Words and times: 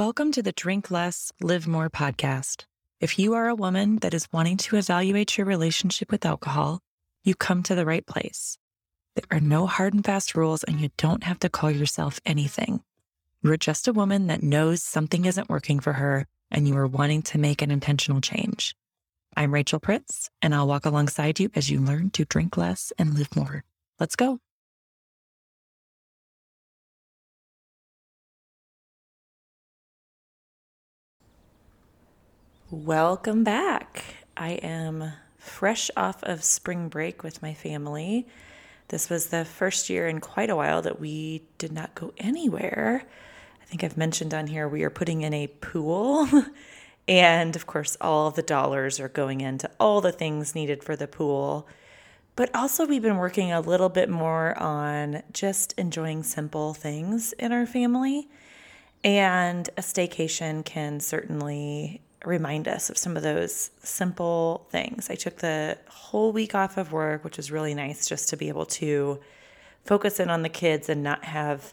Welcome 0.00 0.32
to 0.32 0.42
the 0.42 0.52
Drink 0.52 0.90
Less, 0.90 1.30
Live 1.42 1.68
More 1.68 1.90
podcast. 1.90 2.64
If 3.00 3.18
you 3.18 3.34
are 3.34 3.48
a 3.48 3.54
woman 3.54 3.96
that 3.96 4.14
is 4.14 4.32
wanting 4.32 4.56
to 4.56 4.76
evaluate 4.76 5.36
your 5.36 5.46
relationship 5.46 6.10
with 6.10 6.24
alcohol, 6.24 6.80
you 7.22 7.34
come 7.34 7.62
to 7.64 7.74
the 7.74 7.84
right 7.84 8.06
place. 8.06 8.56
There 9.14 9.26
are 9.30 9.40
no 9.40 9.66
hard 9.66 9.92
and 9.92 10.02
fast 10.02 10.34
rules, 10.34 10.64
and 10.64 10.80
you 10.80 10.88
don't 10.96 11.24
have 11.24 11.38
to 11.40 11.50
call 11.50 11.70
yourself 11.70 12.18
anything. 12.24 12.82
You're 13.42 13.58
just 13.58 13.88
a 13.88 13.92
woman 13.92 14.28
that 14.28 14.42
knows 14.42 14.82
something 14.82 15.26
isn't 15.26 15.50
working 15.50 15.80
for 15.80 15.92
her, 15.92 16.26
and 16.50 16.66
you 16.66 16.78
are 16.78 16.86
wanting 16.86 17.20
to 17.24 17.38
make 17.38 17.60
an 17.60 17.70
intentional 17.70 18.22
change. 18.22 18.74
I'm 19.36 19.52
Rachel 19.52 19.80
Pritz, 19.80 20.30
and 20.40 20.54
I'll 20.54 20.66
walk 20.66 20.86
alongside 20.86 21.38
you 21.38 21.50
as 21.54 21.70
you 21.70 21.78
learn 21.78 22.08
to 22.12 22.24
drink 22.24 22.56
less 22.56 22.90
and 22.98 23.12
live 23.12 23.36
more. 23.36 23.64
Let's 23.98 24.16
go. 24.16 24.38
Welcome 32.72 33.42
back. 33.42 34.04
I 34.36 34.50
am 34.50 35.12
fresh 35.38 35.90
off 35.96 36.22
of 36.22 36.44
spring 36.44 36.88
break 36.88 37.24
with 37.24 37.42
my 37.42 37.52
family. 37.52 38.28
This 38.86 39.10
was 39.10 39.26
the 39.26 39.44
first 39.44 39.90
year 39.90 40.06
in 40.06 40.20
quite 40.20 40.50
a 40.50 40.54
while 40.54 40.80
that 40.82 41.00
we 41.00 41.42
did 41.58 41.72
not 41.72 41.96
go 41.96 42.12
anywhere. 42.18 43.02
I 43.60 43.64
think 43.64 43.82
I've 43.82 43.96
mentioned 43.96 44.32
on 44.32 44.46
here 44.46 44.68
we 44.68 44.84
are 44.84 44.90
putting 44.90 45.22
in 45.22 45.34
a 45.34 45.48
pool. 45.48 46.28
and 47.08 47.56
of 47.56 47.66
course, 47.66 47.96
all 48.00 48.30
the 48.30 48.40
dollars 48.40 49.00
are 49.00 49.08
going 49.08 49.40
into 49.40 49.68
all 49.80 50.00
the 50.00 50.12
things 50.12 50.54
needed 50.54 50.84
for 50.84 50.94
the 50.94 51.08
pool. 51.08 51.66
But 52.36 52.54
also, 52.54 52.86
we've 52.86 53.02
been 53.02 53.16
working 53.16 53.50
a 53.50 53.60
little 53.60 53.88
bit 53.88 54.08
more 54.08 54.56
on 54.56 55.24
just 55.32 55.72
enjoying 55.76 56.22
simple 56.22 56.74
things 56.74 57.32
in 57.32 57.50
our 57.50 57.66
family. 57.66 58.28
And 59.02 59.68
a 59.76 59.82
staycation 59.82 60.64
can 60.64 61.00
certainly 61.00 62.02
remind 62.24 62.68
us 62.68 62.90
of 62.90 62.98
some 62.98 63.16
of 63.16 63.22
those 63.22 63.70
simple 63.82 64.66
things. 64.70 65.08
I 65.10 65.14
took 65.14 65.36
the 65.36 65.78
whole 65.88 66.32
week 66.32 66.54
off 66.54 66.76
of 66.76 66.92
work, 66.92 67.24
which 67.24 67.36
was 67.36 67.50
really 67.50 67.74
nice 67.74 68.08
just 68.08 68.28
to 68.30 68.36
be 68.36 68.48
able 68.48 68.66
to 68.66 69.18
focus 69.84 70.20
in 70.20 70.28
on 70.28 70.42
the 70.42 70.48
kids 70.48 70.88
and 70.88 71.02
not 71.02 71.24
have 71.24 71.72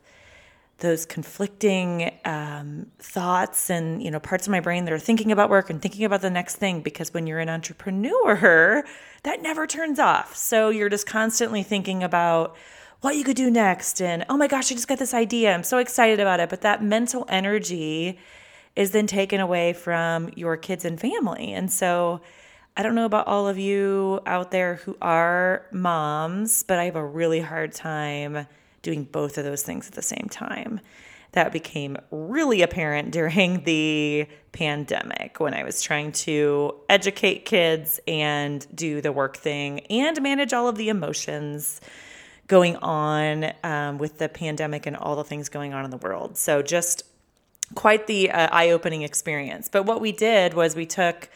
those 0.79 1.05
conflicting 1.05 2.11
um, 2.23 2.85
thoughts 2.99 3.69
and 3.69 4.01
you 4.03 4.11
know 4.11 4.19
parts 4.19 4.45
of 4.45 4.51
my 4.51 4.59
brain 4.59 4.85
that 4.85 4.93
are 4.93 4.99
thinking 4.99 5.31
about 5.31 5.49
work 5.49 5.69
and 5.69 5.81
thinking 5.81 6.05
about 6.05 6.21
the 6.21 6.29
next 6.29 6.57
thing 6.57 6.81
because 6.81 7.13
when 7.13 7.25
you're 7.25 7.39
an 7.39 7.49
entrepreneur 7.49 8.83
that 9.23 9.41
never 9.41 9.65
turns 9.65 9.99
off. 9.99 10.35
So 10.35 10.69
you're 10.69 10.89
just 10.89 11.07
constantly 11.07 11.63
thinking 11.63 12.03
about 12.03 12.55
what 13.01 13.15
you 13.15 13.23
could 13.23 13.35
do 13.35 13.49
next 13.49 14.01
and 14.01 14.25
oh 14.29 14.37
my 14.37 14.47
gosh 14.47 14.71
i 14.71 14.75
just 14.75 14.87
got 14.87 14.99
this 14.99 15.13
idea. 15.13 15.53
I'm 15.53 15.63
so 15.63 15.79
excited 15.79 16.19
about 16.19 16.39
it. 16.39 16.49
But 16.49 16.61
that 16.61 16.83
mental 16.83 17.25
energy 17.27 18.19
is 18.77 18.91
then 18.91 19.07
taken 19.07 19.41
away 19.41 19.73
from 19.73 20.29
your 20.35 20.55
kids 20.55 20.85
and 20.85 21.01
family. 21.01 21.51
And 21.51 21.69
so 21.69 22.21
I 22.77 22.83
don't 22.83 22.93
know 22.93 23.05
about 23.05 23.25
all 23.25 23.47
of 23.47 23.57
you 23.57 24.21
out 24.27 24.51
there 24.51 24.75
who 24.75 24.95
are 25.01 25.65
moms, 25.71 26.61
but 26.61 26.77
I 26.77 26.85
have 26.85 26.95
a 26.95 27.03
really 27.03 27.39
hard 27.39 27.73
time 27.73 28.45
doing 28.83 29.03
both 29.03 29.39
of 29.39 29.45
those 29.45 29.63
things 29.63 29.87
at 29.87 29.93
the 29.93 30.03
same 30.03 30.27
time. 30.29 30.79
That 31.31 31.51
became 31.51 31.97
really 32.11 32.61
apparent 32.61 33.11
during 33.11 33.63
the 33.63 34.27
pandemic 34.51 35.39
when 35.39 35.55
I 35.55 35.63
was 35.63 35.81
trying 35.81 36.11
to 36.11 36.75
educate 36.87 37.45
kids 37.45 37.99
and 38.07 38.65
do 38.75 39.01
the 39.01 39.11
work 39.11 39.37
thing 39.37 39.79
and 39.89 40.21
manage 40.21 40.53
all 40.53 40.67
of 40.67 40.75
the 40.75 40.89
emotions 40.89 41.81
going 42.45 42.75
on 42.77 43.53
um, 43.63 43.97
with 43.97 44.19
the 44.19 44.29
pandemic 44.29 44.85
and 44.85 44.95
all 44.95 45.15
the 45.15 45.23
things 45.23 45.49
going 45.49 45.73
on 45.73 45.83
in 45.83 45.89
the 45.89 45.97
world. 45.97 46.37
So, 46.37 46.61
just 46.61 47.03
quite 47.75 48.07
the 48.07 48.31
uh, 48.31 48.49
eye 48.51 48.69
opening 48.69 49.01
experience. 49.01 49.69
But 49.69 49.83
what 49.83 50.01
we 50.01 50.11
did 50.11 50.53
was 50.53 50.75
we 50.75 50.85
took 50.85 51.29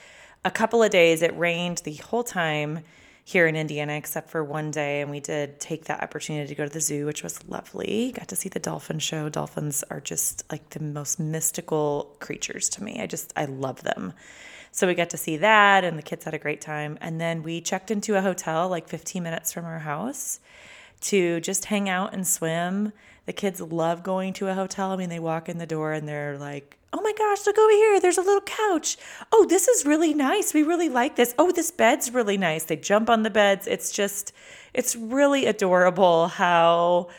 a 0.44 0.52
couple 0.52 0.82
of 0.82 0.92
days, 0.92 1.22
it 1.22 1.38
rained 1.38 1.80
the 1.80 1.96
whole 1.96 2.24
time 2.24 2.80
here 3.24 3.48
in 3.48 3.56
Indiana, 3.56 3.94
except 3.94 4.30
for 4.30 4.44
one 4.44 4.72
day. 4.72 5.02
And 5.02 5.12
we 5.12 5.20
did 5.20 5.60
take 5.60 5.86
that 5.86 6.02
opportunity 6.02 6.48
to 6.48 6.56
go 6.56 6.66
to 6.66 6.74
the 6.74 6.82
zoo, 6.82 7.06
which 7.06 7.24
was 7.24 7.48
lovely. 7.48 8.12
Got 8.14 8.28
to 8.30 8.36
see 8.36 8.50
the 8.50 8.60
dolphin 8.60 9.00
show. 9.00 9.30
Dolphins 9.30 9.84
are 9.90 10.02
just 10.02 10.44
like 10.52 10.72
the 10.72 10.82
most 10.82 11.20
mystical 11.20 12.16
creatures 12.20 12.68
to 12.70 12.84
me. 12.84 13.00
I 13.00 13.08
just, 13.08 13.32
I 13.36 13.46
love 13.46 13.84
them. 13.84 14.14
So 14.72 14.88
we 14.88 14.96
got 14.96 15.10
to 15.10 15.18
see 15.18 15.38
that, 15.38 15.84
and 15.84 15.98
the 15.98 16.02
kids 16.02 16.24
had 16.24 16.34
a 16.34 16.40
great 16.40 16.62
time. 16.62 16.98
And 17.02 17.20
then 17.20 17.44
we 17.44 17.60
checked 17.60 17.92
into 17.92 18.16
a 18.16 18.22
hotel 18.22 18.70
like 18.70 18.88
15 18.88 19.22
minutes 19.22 19.52
from 19.52 19.66
our 19.66 19.80
house 19.80 20.40
to 21.02 21.40
just 21.42 21.66
hang 21.66 21.90
out 21.90 22.14
and 22.14 22.28
swim 22.28 22.94
the 23.26 23.34
kids 23.34 23.62
love 23.62 24.04
going 24.04 24.34
to 24.34 24.48
a 24.48 24.54
hotel. 24.54 24.92
I 24.92 24.96
mean, 24.96 25.10
they 25.10 25.20
walk 25.20 25.48
in 25.48 25.58
the 25.58 25.66
door 25.66 25.94
and 25.94 26.08
they're 26.08 26.38
like, 26.38 26.78
oh 26.94 27.02
my 27.02 27.14
gosh, 27.14 27.46
look 27.46 27.58
over 27.58 27.72
here. 27.72 28.00
There's 28.00 28.18
a 28.18 28.22
little 28.22 28.42
couch. 28.42 28.98
Oh, 29.32 29.46
this 29.48 29.68
is 29.68 29.86
really 29.86 30.14
nice. 30.14 30.54
We 30.54 30.64
really 30.64 30.90
like 30.90 31.16
this. 31.16 31.34
Oh, 31.38 31.52
this 31.52 31.72
bed's 31.72 32.14
really 32.14 32.38
nice. 32.38 32.66
They 32.66 32.76
jump 32.76 33.10
on 33.10 33.24
the 33.24 33.30
beds. 33.30 33.68
It's 33.68 33.92
just, 33.92 34.34
it's 34.74 34.96
really 34.96 35.46
adorable 35.46 36.28
how 36.28 37.10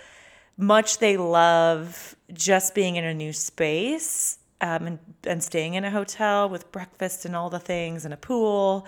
much 0.57 0.99
they 0.99 1.17
love 1.17 2.17
just 2.33 2.75
being 2.75 2.97
in 2.97 3.05
a 3.05 3.15
new 3.15 3.33
space 3.33 4.39
um, 4.61 4.87
and, 4.87 4.99
and 5.25 5.43
staying 5.43 5.75
in 5.75 5.85
a 5.85 5.91
hotel 5.91 6.49
with 6.49 6.71
breakfast 6.73 7.25
and 7.25 7.35
all 7.35 7.49
the 7.49 7.59
things 7.59 8.05
and 8.05 8.13
a 8.13 8.19
pool 8.19 8.87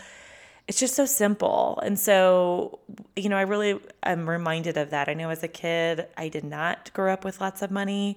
it's 0.67 0.81
just 0.81 0.95
so 0.95 1.05
simple. 1.05 1.79
And 1.83 1.99
so, 1.99 2.79
you 3.17 3.29
know, 3.29 3.37
I 3.37 3.43
really 3.43 3.79
am 4.03 4.29
reminded 4.29 4.77
of 4.77 4.91
that. 4.91 5.09
I 5.09 5.15
know 5.15 5.31
as 5.31 5.43
a 5.43 5.49
kid, 5.49 6.07
I 6.17 6.29
did 6.29 6.45
not 6.45 6.93
grow 6.95 7.13
up 7.13 7.25
with 7.25 7.41
lots 7.41 7.61
of 7.61 7.71
money 7.71 8.17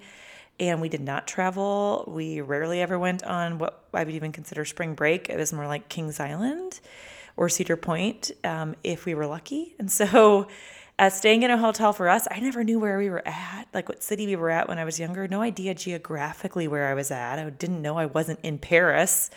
and 0.59 0.81
we 0.81 0.89
did 0.89 1.01
not 1.01 1.27
travel. 1.27 2.05
We 2.07 2.41
rarely 2.41 2.81
ever 2.81 2.97
went 2.97 3.23
on 3.23 3.59
what 3.59 3.83
I 3.93 4.03
would 4.03 4.13
even 4.13 4.31
consider 4.31 4.65
spring 4.65 4.95
break. 4.95 5.29
It 5.29 5.37
was 5.37 5.51
more 5.51 5.67
like 5.67 5.89
Kings 5.89 6.19
Island 6.19 6.79
or 7.35 7.49
Cedar 7.49 7.75
Point 7.75 8.31
um, 8.43 8.75
if 8.83 9.05
we 9.05 9.13
were 9.13 9.27
lucky. 9.27 9.75
And 9.77 9.91
so, 9.91 10.47
uh, 10.99 11.09
staying 11.09 11.43
in 11.43 11.51
a 11.51 11.57
hotel 11.57 11.93
for 11.93 12.09
us, 12.09 12.27
I 12.31 12.39
never 12.39 12.63
knew 12.63 12.79
where 12.79 12.97
we 12.97 13.09
were 13.09 13.27
at, 13.27 13.67
like 13.73 13.87
what 13.87 14.03
city 14.03 14.25
we 14.25 14.35
were 14.35 14.49
at 14.49 14.67
when 14.67 14.79
I 14.79 14.85
was 14.85 14.99
younger. 14.99 15.27
No 15.27 15.41
idea 15.41 15.75
geographically 15.75 16.67
where 16.67 16.87
I 16.87 16.95
was 16.95 17.11
at. 17.11 17.37
I 17.37 17.49
didn't 17.49 17.81
know 17.81 17.97
I 17.97 18.07
wasn't 18.07 18.39
in 18.41 18.57
Paris. 18.57 19.29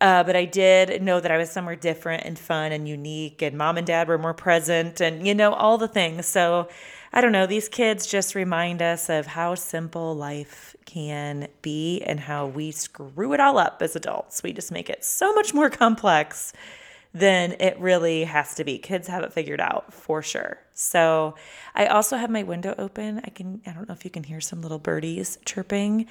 Uh, 0.00 0.24
but 0.24 0.34
I 0.34 0.46
did 0.46 1.02
know 1.02 1.20
that 1.20 1.30
I 1.30 1.36
was 1.36 1.50
somewhere 1.50 1.76
different 1.76 2.24
and 2.24 2.38
fun 2.38 2.72
and 2.72 2.88
unique, 2.88 3.42
and 3.42 3.58
mom 3.58 3.76
and 3.76 3.86
dad 3.86 4.08
were 4.08 4.18
more 4.18 4.34
present, 4.34 5.00
and 5.00 5.26
you 5.26 5.34
know, 5.34 5.52
all 5.52 5.76
the 5.76 5.88
things. 5.88 6.26
So 6.26 6.68
I 7.12 7.20
don't 7.20 7.32
know, 7.32 7.46
these 7.46 7.68
kids 7.68 8.06
just 8.06 8.34
remind 8.34 8.80
us 8.82 9.10
of 9.10 9.26
how 9.26 9.56
simple 9.56 10.14
life 10.14 10.76
can 10.86 11.48
be 11.60 12.02
and 12.02 12.20
how 12.20 12.46
we 12.46 12.70
screw 12.70 13.32
it 13.32 13.40
all 13.40 13.58
up 13.58 13.82
as 13.82 13.96
adults. 13.96 14.42
We 14.42 14.52
just 14.52 14.70
make 14.70 14.88
it 14.88 15.04
so 15.04 15.32
much 15.34 15.52
more 15.52 15.70
complex 15.70 16.52
than 17.12 17.56
it 17.58 17.78
really 17.78 18.24
has 18.24 18.54
to 18.54 18.64
be. 18.64 18.78
Kids 18.78 19.08
have 19.08 19.24
it 19.24 19.32
figured 19.32 19.60
out 19.60 19.92
for 19.92 20.22
sure. 20.22 20.58
So 20.74 21.34
I 21.74 21.86
also 21.86 22.16
have 22.16 22.30
my 22.30 22.42
window 22.42 22.74
open. 22.78 23.20
I 23.24 23.30
can 23.30 23.60
I 23.66 23.72
don't 23.72 23.88
know 23.88 23.94
if 23.94 24.04
you 24.04 24.10
can 24.10 24.22
hear 24.22 24.40
some 24.40 24.62
little 24.62 24.78
birdies 24.78 25.38
chirping 25.44 26.06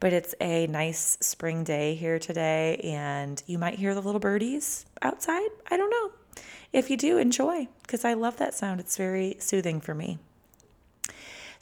but 0.00 0.14
it's 0.14 0.34
a 0.40 0.66
nice 0.66 1.18
spring 1.20 1.62
day 1.62 1.94
here 1.94 2.18
today, 2.18 2.76
and 2.82 3.42
you 3.46 3.58
might 3.58 3.78
hear 3.78 3.94
the 3.94 4.00
little 4.00 4.18
birdies 4.18 4.86
outside. 5.02 5.48
I 5.70 5.76
don't 5.76 5.90
know. 5.90 6.42
If 6.72 6.88
you 6.90 6.96
do, 6.96 7.18
enjoy, 7.18 7.68
because 7.82 8.04
I 8.04 8.14
love 8.14 8.38
that 8.38 8.54
sound. 8.54 8.80
It's 8.80 8.96
very 8.96 9.36
soothing 9.38 9.80
for 9.80 9.94
me. 9.94 10.18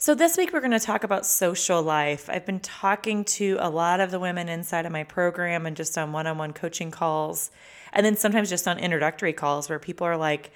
So, 0.01 0.15
this 0.15 0.37
week 0.37 0.53
we're 0.53 0.61
going 0.61 0.71
to 0.71 0.79
talk 0.79 1.03
about 1.03 1.25
social 1.25 1.83
life. 1.83 2.29
I've 2.29 2.45
been 2.45 2.61
talking 2.61 3.25
to 3.25 3.57
a 3.59 3.69
lot 3.69 3.99
of 3.99 4.11
the 4.11 4.19
women 4.19 4.47
inside 4.47 4.85
of 4.85 4.93
my 4.93 5.03
program 5.03 5.65
and 5.65 5.75
just 5.75 5.97
on 5.97 6.13
one 6.13 6.25
on 6.25 6.37
one 6.37 6.53
coaching 6.53 6.89
calls, 6.89 7.51
and 7.91 8.05
then 8.05 8.15
sometimes 8.15 8.49
just 8.49 8.65
on 8.65 8.79
introductory 8.79 9.33
calls 9.33 9.67
where 9.67 9.77
people 9.77 10.07
are 10.07 10.15
like, 10.15 10.51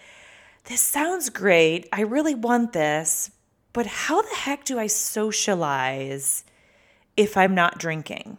This 0.63 0.79
sounds 0.79 1.29
great. 1.29 1.89
I 1.91 2.03
really 2.03 2.33
want 2.33 2.71
this, 2.71 3.31
but 3.73 3.85
how 3.85 4.21
the 4.21 4.33
heck 4.33 4.63
do 4.63 4.79
I 4.79 4.87
socialize 4.87 6.45
if 7.17 7.35
I'm 7.35 7.53
not 7.53 7.77
drinking. 7.77 8.37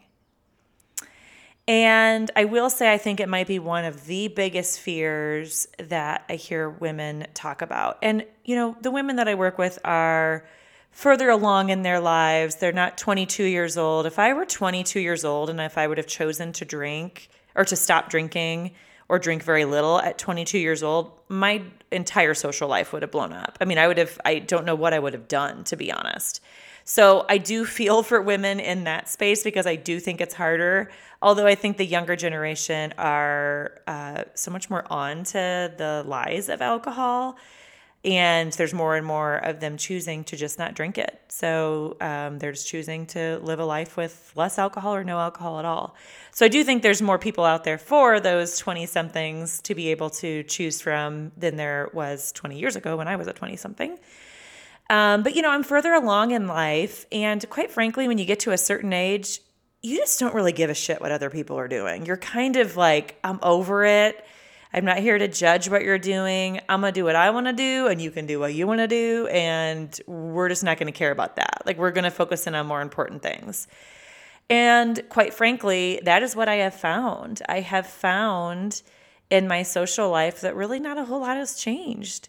And 1.68 2.30
I 2.34 2.46
will 2.46 2.70
say, 2.70 2.90
I 2.90 2.96
think 2.96 3.20
it 3.20 3.28
might 3.28 3.46
be 3.46 3.58
one 3.58 3.84
of 3.84 4.06
the 4.06 4.28
biggest 4.28 4.80
fears 4.80 5.68
that 5.78 6.24
I 6.30 6.36
hear 6.36 6.70
women 6.70 7.26
talk 7.34 7.60
about. 7.60 7.98
And, 8.00 8.24
you 8.42 8.56
know, 8.56 8.74
the 8.80 8.90
women 8.90 9.16
that 9.16 9.28
I 9.28 9.34
work 9.34 9.58
with 9.58 9.78
are 9.84 10.46
further 10.94 11.28
along 11.28 11.70
in 11.70 11.82
their 11.82 12.00
lives. 12.00 12.54
They're 12.54 12.72
not 12.72 12.96
22 12.96 13.44
years 13.44 13.76
old. 13.76 14.06
If 14.06 14.18
I 14.18 14.32
were 14.32 14.46
22 14.46 15.00
years 15.00 15.24
old 15.24 15.50
and 15.50 15.60
if 15.60 15.76
I 15.76 15.86
would 15.86 15.98
have 15.98 16.06
chosen 16.06 16.52
to 16.54 16.64
drink 16.64 17.28
or 17.56 17.64
to 17.64 17.76
stop 17.76 18.08
drinking 18.08 18.70
or 19.08 19.18
drink 19.18 19.42
very 19.42 19.64
little 19.64 20.00
at 20.00 20.18
22 20.18 20.56
years 20.58 20.84
old, 20.84 21.10
my 21.28 21.62
entire 21.90 22.32
social 22.32 22.68
life 22.68 22.92
would 22.92 23.02
have 23.02 23.10
blown 23.10 23.32
up. 23.32 23.58
I 23.60 23.64
mean, 23.64 23.76
I 23.76 23.88
would 23.88 23.98
have, 23.98 24.18
I 24.24 24.38
don't 24.38 24.64
know 24.64 24.76
what 24.76 24.94
I 24.94 25.00
would 25.00 25.12
have 25.14 25.26
done, 25.26 25.64
to 25.64 25.76
be 25.76 25.90
honest. 25.90 26.40
So 26.84 27.26
I 27.28 27.38
do 27.38 27.64
feel 27.64 28.02
for 28.04 28.22
women 28.22 28.60
in 28.60 28.84
that 28.84 29.08
space 29.08 29.42
because 29.42 29.66
I 29.66 29.74
do 29.74 29.98
think 29.98 30.20
it's 30.20 30.34
harder. 30.34 30.90
Although 31.20 31.46
I 31.46 31.56
think 31.56 31.76
the 31.76 31.86
younger 31.86 32.14
generation 32.14 32.94
are 32.98 33.80
uh, 33.88 34.24
so 34.34 34.52
much 34.52 34.70
more 34.70 34.84
on 34.90 35.24
to 35.24 35.72
the 35.76 36.04
lies 36.06 36.48
of 36.48 36.62
alcohol. 36.62 37.36
And 38.04 38.52
there's 38.52 38.74
more 38.74 38.96
and 38.96 39.06
more 39.06 39.36
of 39.36 39.60
them 39.60 39.76
choosing 39.78 40.24
to 40.24 40.36
just 40.36 40.58
not 40.58 40.74
drink 40.74 40.98
it. 40.98 41.18
So 41.28 41.96
um, 42.00 42.38
they're 42.38 42.52
just 42.52 42.68
choosing 42.68 43.06
to 43.06 43.38
live 43.42 43.60
a 43.60 43.64
life 43.64 43.96
with 43.96 44.32
less 44.34 44.58
alcohol 44.58 44.94
or 44.94 45.04
no 45.04 45.18
alcohol 45.18 45.58
at 45.58 45.64
all. 45.64 45.96
So 46.30 46.44
I 46.44 46.48
do 46.48 46.62
think 46.64 46.82
there's 46.82 47.00
more 47.00 47.18
people 47.18 47.44
out 47.44 47.64
there 47.64 47.78
for 47.78 48.20
those 48.20 48.58
20 48.58 48.84
somethings 48.86 49.62
to 49.62 49.74
be 49.74 49.88
able 49.90 50.10
to 50.10 50.42
choose 50.42 50.82
from 50.82 51.32
than 51.36 51.56
there 51.56 51.90
was 51.94 52.32
20 52.32 52.58
years 52.58 52.76
ago 52.76 52.96
when 52.96 53.08
I 53.08 53.16
was 53.16 53.26
a 53.26 53.32
20 53.32 53.56
something. 53.56 53.98
Um, 54.90 55.22
but 55.22 55.34
you 55.34 55.40
know, 55.40 55.50
I'm 55.50 55.62
further 55.62 55.94
along 55.94 56.32
in 56.32 56.46
life, 56.46 57.06
and 57.10 57.48
quite 57.48 57.70
frankly, 57.70 58.06
when 58.06 58.18
you 58.18 58.26
get 58.26 58.40
to 58.40 58.52
a 58.52 58.58
certain 58.58 58.92
age, 58.92 59.40
you 59.80 59.96
just 59.96 60.20
don't 60.20 60.34
really 60.34 60.52
give 60.52 60.68
a 60.68 60.74
shit 60.74 61.00
what 61.00 61.10
other 61.10 61.30
people 61.30 61.58
are 61.58 61.68
doing. 61.68 62.04
You're 62.04 62.18
kind 62.18 62.56
of 62.56 62.76
like, 62.76 63.18
I'm 63.24 63.38
over 63.42 63.84
it. 63.84 64.24
I'm 64.74 64.84
not 64.84 64.98
here 64.98 65.16
to 65.16 65.28
judge 65.28 65.68
what 65.68 65.82
you're 65.82 66.00
doing. 66.00 66.60
I'm 66.68 66.80
going 66.80 66.92
to 66.92 67.00
do 67.00 67.04
what 67.04 67.14
I 67.14 67.30
want 67.30 67.46
to 67.46 67.52
do, 67.52 67.86
and 67.86 68.02
you 68.02 68.10
can 68.10 68.26
do 68.26 68.40
what 68.40 68.54
you 68.54 68.66
want 68.66 68.80
to 68.80 68.88
do. 68.88 69.28
And 69.28 69.96
we're 70.08 70.48
just 70.48 70.64
not 70.64 70.78
going 70.78 70.92
to 70.92 70.98
care 70.98 71.12
about 71.12 71.36
that. 71.36 71.62
Like, 71.64 71.78
we're 71.78 71.92
going 71.92 72.04
to 72.04 72.10
focus 72.10 72.48
in 72.48 72.56
on 72.56 72.66
more 72.66 72.82
important 72.82 73.22
things. 73.22 73.68
And 74.50 75.00
quite 75.10 75.32
frankly, 75.32 76.00
that 76.02 76.24
is 76.24 76.34
what 76.34 76.48
I 76.48 76.56
have 76.56 76.74
found. 76.74 77.40
I 77.48 77.60
have 77.60 77.86
found 77.86 78.82
in 79.30 79.46
my 79.46 79.62
social 79.62 80.10
life 80.10 80.40
that 80.40 80.56
really 80.56 80.80
not 80.80 80.98
a 80.98 81.04
whole 81.04 81.20
lot 81.20 81.36
has 81.36 81.54
changed. 81.54 82.28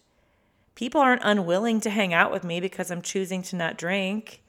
People 0.75 1.01
aren't 1.01 1.23
unwilling 1.23 1.79
to 1.81 1.89
hang 1.89 2.13
out 2.13 2.31
with 2.31 2.43
me 2.43 2.59
because 2.59 2.91
I'm 2.91 3.01
choosing 3.01 3.41
to 3.41 3.55
not 3.55 3.75
drink. 3.75 4.43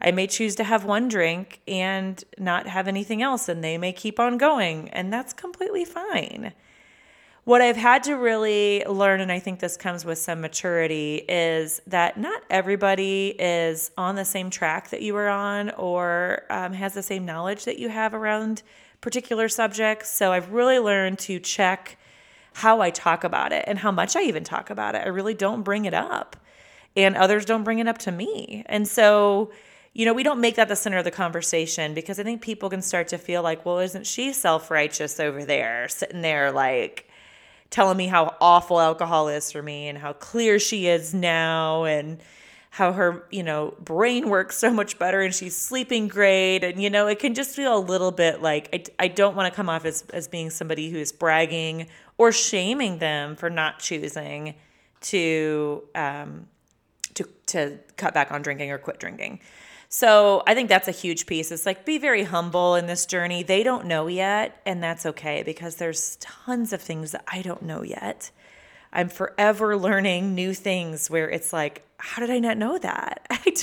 I 0.00 0.10
may 0.10 0.26
choose 0.26 0.56
to 0.56 0.64
have 0.64 0.84
one 0.84 1.06
drink 1.06 1.60
and 1.68 2.22
not 2.38 2.66
have 2.66 2.88
anything 2.88 3.22
else, 3.22 3.48
and 3.48 3.62
they 3.62 3.78
may 3.78 3.92
keep 3.92 4.18
on 4.18 4.36
going, 4.36 4.90
and 4.90 5.12
that's 5.12 5.32
completely 5.32 5.84
fine 5.84 6.52
what 7.46 7.62
I've 7.62 7.76
had 7.76 8.02
to 8.02 8.14
really 8.14 8.82
learn, 8.86 9.20
and 9.20 9.30
I 9.30 9.38
think 9.38 9.60
this 9.60 9.76
comes 9.76 10.04
with 10.04 10.18
some 10.18 10.40
maturity, 10.40 11.24
is 11.28 11.80
that 11.86 12.18
not 12.18 12.42
everybody 12.50 13.36
is 13.38 13.92
on 13.96 14.16
the 14.16 14.24
same 14.24 14.50
track 14.50 14.90
that 14.90 15.00
you 15.00 15.14
are 15.14 15.28
on 15.28 15.70
or 15.70 16.42
um, 16.50 16.72
has 16.72 16.92
the 16.92 17.04
same 17.04 17.24
knowledge 17.24 17.64
that 17.66 17.78
you 17.78 17.88
have 17.88 18.14
around 18.14 18.64
particular 19.00 19.48
subjects. 19.48 20.10
So 20.10 20.32
I've 20.32 20.50
really 20.50 20.80
learned 20.80 21.20
to 21.20 21.38
check 21.38 21.96
how 22.52 22.80
I 22.80 22.90
talk 22.90 23.22
about 23.22 23.52
it 23.52 23.62
and 23.68 23.78
how 23.78 23.92
much 23.92 24.16
I 24.16 24.22
even 24.22 24.42
talk 24.42 24.68
about 24.68 24.96
it. 24.96 25.02
I 25.04 25.08
really 25.08 25.34
don't 25.34 25.62
bring 25.62 25.84
it 25.84 25.94
up, 25.94 26.34
and 26.96 27.16
others 27.16 27.44
don't 27.44 27.62
bring 27.62 27.78
it 27.78 27.86
up 27.86 27.98
to 27.98 28.10
me. 28.10 28.64
And 28.66 28.88
so, 28.88 29.52
you 29.92 30.04
know, 30.04 30.14
we 30.14 30.24
don't 30.24 30.40
make 30.40 30.56
that 30.56 30.66
the 30.66 30.74
center 30.74 30.98
of 30.98 31.04
the 31.04 31.12
conversation 31.12 31.94
because 31.94 32.18
I 32.18 32.24
think 32.24 32.42
people 32.42 32.70
can 32.70 32.82
start 32.82 33.06
to 33.08 33.18
feel 33.18 33.44
like, 33.44 33.64
well, 33.64 33.78
isn't 33.78 34.04
she 34.08 34.32
self 34.32 34.68
righteous 34.68 35.20
over 35.20 35.44
there, 35.44 35.86
sitting 35.86 36.22
there 36.22 36.50
like, 36.50 37.05
telling 37.70 37.96
me 37.96 38.06
how 38.06 38.36
awful 38.40 38.80
alcohol 38.80 39.28
is 39.28 39.50
for 39.52 39.62
me 39.62 39.88
and 39.88 39.98
how 39.98 40.12
clear 40.12 40.58
she 40.58 40.86
is 40.86 41.12
now 41.12 41.84
and 41.84 42.20
how 42.70 42.92
her, 42.92 43.24
you 43.30 43.42
know, 43.42 43.74
brain 43.80 44.28
works 44.28 44.58
so 44.58 44.70
much 44.70 44.98
better 44.98 45.22
and 45.22 45.34
she's 45.34 45.56
sleeping 45.56 46.08
great. 46.08 46.62
And, 46.62 46.82
you 46.82 46.90
know, 46.90 47.06
it 47.06 47.18
can 47.18 47.32
just 47.34 47.56
feel 47.56 47.76
a 47.76 47.80
little 47.80 48.10
bit 48.10 48.42
like 48.42 48.68
I, 49.00 49.04
I 49.04 49.08
don't 49.08 49.34
want 49.34 49.50
to 49.50 49.56
come 49.56 49.70
off 49.70 49.86
as, 49.86 50.04
as 50.12 50.28
being 50.28 50.50
somebody 50.50 50.90
who 50.90 50.98
is 50.98 51.10
bragging 51.10 51.86
or 52.18 52.32
shaming 52.32 52.98
them 52.98 53.34
for 53.34 53.48
not 53.48 53.78
choosing 53.78 54.54
to, 55.00 55.84
um, 55.94 56.48
to, 57.14 57.24
to 57.46 57.78
cut 57.96 58.12
back 58.12 58.30
on 58.30 58.42
drinking 58.42 58.70
or 58.70 58.78
quit 58.78 59.00
drinking. 59.00 59.40
So 59.96 60.42
I 60.46 60.52
think 60.52 60.68
that's 60.68 60.88
a 60.88 60.92
huge 60.92 61.24
piece. 61.24 61.50
It's 61.50 61.64
like 61.64 61.86
be 61.86 61.96
very 61.96 62.24
humble 62.24 62.74
in 62.74 62.86
this 62.86 63.06
journey. 63.06 63.42
They 63.42 63.62
don't 63.62 63.86
know 63.86 64.08
yet, 64.08 64.60
and 64.66 64.82
that's 64.82 65.06
okay 65.06 65.42
because 65.42 65.76
there's 65.76 66.16
tons 66.16 66.74
of 66.74 66.82
things 66.82 67.12
that 67.12 67.24
I 67.26 67.40
don't 67.40 67.62
know 67.62 67.82
yet. 67.82 68.30
I'm 68.92 69.08
forever 69.08 69.74
learning 69.74 70.34
new 70.34 70.52
things 70.52 71.08
where 71.08 71.30
it's 71.30 71.50
like, 71.50 71.82
how 71.96 72.20
did 72.20 72.30
I 72.30 72.40
not 72.40 72.58
know 72.58 72.76
that? 72.76 73.26
I, 73.30 73.54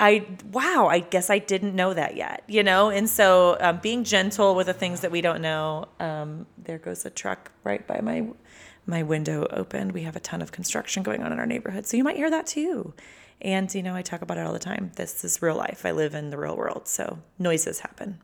I 0.00 0.26
wow, 0.50 0.88
I 0.90 1.00
guess 1.00 1.28
I 1.28 1.38
didn't 1.38 1.76
know 1.76 1.92
that 1.92 2.16
yet, 2.16 2.42
you 2.46 2.62
know? 2.62 2.88
And 2.88 3.06
so 3.06 3.58
um, 3.60 3.80
being 3.82 4.02
gentle 4.02 4.54
with 4.54 4.66
the 4.66 4.72
things 4.72 5.00
that 5.02 5.10
we 5.10 5.20
don't 5.20 5.42
know. 5.42 5.88
Um, 6.00 6.46
there 6.56 6.78
goes 6.78 7.04
a 7.04 7.10
truck 7.10 7.52
right 7.64 7.86
by 7.86 8.00
my 8.00 8.28
my 8.86 9.02
window 9.02 9.46
opened. 9.50 9.92
We 9.92 10.04
have 10.04 10.16
a 10.16 10.20
ton 10.20 10.40
of 10.40 10.52
construction 10.52 11.02
going 11.02 11.22
on 11.22 11.32
in 11.32 11.38
our 11.38 11.44
neighborhood. 11.44 11.84
So 11.84 11.98
you 11.98 12.04
might 12.04 12.16
hear 12.16 12.30
that 12.30 12.46
too. 12.46 12.94
And, 13.42 13.72
you 13.74 13.82
know, 13.82 13.94
I 13.94 14.02
talk 14.02 14.22
about 14.22 14.38
it 14.38 14.46
all 14.46 14.52
the 14.52 14.58
time. 14.58 14.92
This 14.96 15.24
is 15.24 15.40
real 15.40 15.56
life. 15.56 15.86
I 15.86 15.92
live 15.92 16.14
in 16.14 16.30
the 16.30 16.38
real 16.38 16.56
world. 16.56 16.86
So 16.86 17.18
noises 17.38 17.80
happen. 17.80 18.20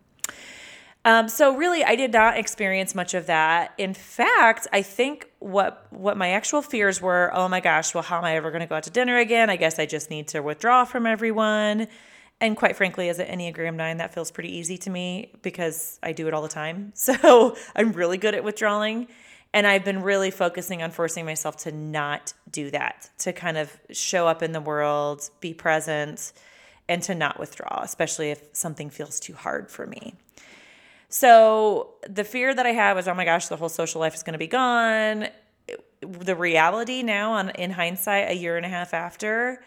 Um, 1.07 1.29
so 1.29 1.57
really, 1.57 1.85
I 1.85 1.95
did 1.95 2.13
not 2.13 2.37
experience 2.37 2.93
much 2.93 3.15
of 3.15 3.27
that. 3.27 3.73
In 3.79 3.95
fact, 3.95 4.67
I 4.73 4.83
think 4.83 5.31
what 5.39 5.87
what 5.91 6.17
my 6.17 6.31
actual 6.31 6.63
fears 6.63 7.01
were. 7.01 7.31
Oh 7.33 7.49
my 7.49 7.61
gosh! 7.61 7.95
Well, 7.95 8.03
how 8.03 8.19
am 8.19 8.25
I 8.25 8.35
ever 8.35 8.51
going 8.51 8.61
to 8.61 8.67
go 8.67 8.75
out 8.75 8.83
to 8.83 8.91
dinner 8.91 9.17
again? 9.17 9.49
I 9.49 9.55
guess 9.55 9.79
I 9.79 9.87
just 9.87 10.11
need 10.11 10.27
to 10.29 10.41
withdraw 10.41 10.85
from 10.85 11.07
everyone. 11.07 11.87
And 12.41 12.57
quite 12.57 12.75
frankly, 12.75 13.09
as 13.09 13.21
an 13.21 13.29
Enneagram 13.29 13.77
Nine, 13.77 13.99
that 13.99 14.13
feels 14.15 14.33
pretty 14.33 14.57
easy 14.57 14.77
to 14.79 14.91
me 14.91 15.33
because 15.43 16.01
I 16.03 16.11
do 16.11 16.27
it 16.27 16.35
all 16.35 16.43
the 16.43 16.49
time. 16.49 16.93
So 16.97 17.57
I'm 17.77 17.93
really 17.93 18.19
good 18.19 18.35
at 18.35 18.43
withdrawing. 18.43 19.07
And 19.57 19.67
I've 19.67 19.87
been 19.87 20.03
really 20.03 20.31
focusing 20.31 20.83
on 20.83 20.91
forcing 20.91 21.25
myself 21.25 21.57
to 21.63 21.73
not 21.73 22.35
do 22.51 22.71
that, 22.73 23.09
to 23.21 23.33
kind 23.33 23.57
of 23.57 23.75
show 23.91 24.29
up 24.29 24.43
in 24.43 24.53
the 24.53 24.61
world, 24.61 25.31
be 25.41 25.55
present, 25.55 26.35
and 26.91 27.03
to 27.05 27.15
not 27.15 27.41
withdraw, 27.41 27.81
especially 27.81 28.31
if 28.31 28.43
something 28.53 28.91
feels 28.91 29.19
too 29.19 29.33
hard 29.33 29.71
for 29.71 29.87
me. 29.87 30.13
So 31.09 31.95
the 32.07 32.23
fear 32.23 32.55
that 32.55 32.67
I 32.67 32.73
had 32.73 32.97
was, 32.97 33.09
oh 33.09 33.15
my 33.15 33.25
gosh, 33.25 33.47
the 33.47 33.57
whole 33.57 33.71
social 33.71 33.99
life 33.99 34.15
is 34.15 34.23
going 34.23 34.35
to 34.35 34.39
be 34.39 34.47
gone. 34.47 35.29
The 36.03 36.37
reality 36.37 37.03
now, 37.03 37.33
on 37.33 37.49
in 37.49 37.71
hindsight, 37.71 38.31
a 38.31 38.35
year 38.35 38.59
and 38.59 38.67
a 38.67 38.69
half 38.69 38.93
after 38.93 39.65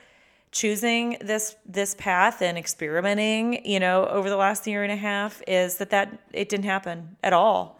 choosing 0.51 1.17
this 1.19 1.55
this 1.65 1.95
path 1.95 2.43
and 2.43 2.59
experimenting, 2.59 3.65
you 3.65 3.79
know, 3.79 4.05
over 4.05 4.29
the 4.29 4.37
last 4.37 4.67
year 4.67 4.83
and 4.83 4.91
a 4.91 4.95
half, 4.95 5.41
is 5.47 5.77
that 5.77 5.89
that 5.89 6.15
it 6.31 6.47
didn't 6.47 6.65
happen 6.65 7.17
at 7.23 7.33
all. 7.33 7.78